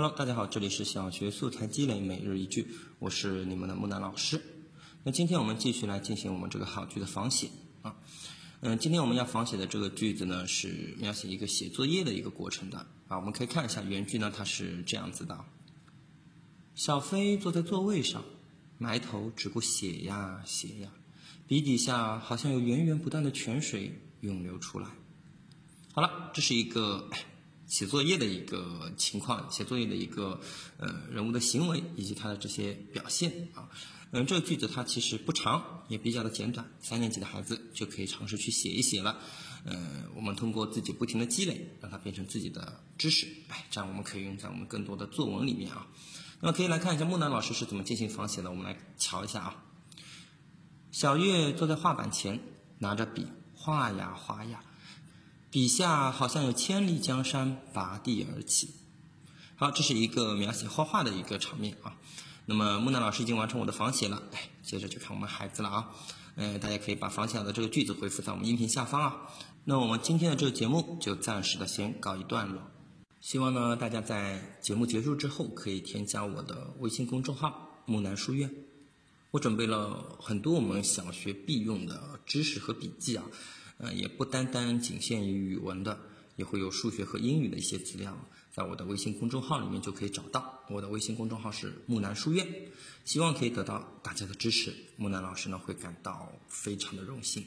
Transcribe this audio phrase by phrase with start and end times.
[0.00, 2.66] Hello，大家好，这里是小学素材积累每日一句，
[3.00, 4.40] 我是你们的木南老师。
[5.02, 7.50] 那今天我们继续来进行我们这个好句的仿写
[7.82, 7.94] 啊。
[8.62, 12.78] 嗯，今天我们要仿写的这个句子呢，是描写一个写作业的一个过程的
[13.08, 13.18] 啊。
[13.18, 15.44] 我们可以看一下原句呢，它是这样子的：
[16.74, 18.24] 小飞坐在座位上，
[18.78, 20.88] 埋头只顾写呀写呀，
[21.46, 24.88] 笔底下好像有源源不断的泉水涌流出来。
[25.92, 27.10] 好了，这是一个。
[27.70, 30.40] 写作业的一个情况，写作业的一个
[30.76, 33.70] 呃人物的行为以及他的这些表现啊，
[34.10, 39.16] 嗯，这个句子它其实不长，也比较的简短，三年级的孩子就可以尝试去写一写了。
[39.64, 45.86] 嗯，我们通过自己不停的积累，让它变成自己的知识，哎，这样我们可以用在我们更多的作文里面啊。
[46.40, 49.62] 那么可以来看一下木南老师是怎么进行仿写的，我们来瞧一下啊。
[50.90, 52.40] 小月坐在画板前，
[52.78, 54.64] 拿着笔画呀画呀。
[55.50, 58.70] 笔下好像有千里江山拔地而起。
[59.56, 61.96] 好，这是一个描写画画的一个场面啊。
[62.46, 65.90] 那么木南老师已经完成我的仿写了，哎，接着就看我们孩子了啊。
[66.36, 69.16] 嗯，大家可以把仿写的这个句子回复在我们音频下方啊。
[69.64, 72.62] 那我们今天的这个节目就暂时的先告一段落。
[73.20, 78.54] 希望呢大家在节目结束之后可以添加我的微信公众号木南书院。
[79.32, 83.24] 我准备了很多我们小学必用的知识和笔记啊。
[83.80, 85.98] 呃，也不单单仅限于语文的，
[86.36, 88.16] 也会有数学和英语的一些资料，
[88.52, 90.62] 在我的微信公众号里面就可以找到。
[90.68, 92.46] 我的微信公众号是木南书院，
[93.04, 97.44] 希望可以得到大家的支持，木南老师呢会感到非常的荣幸。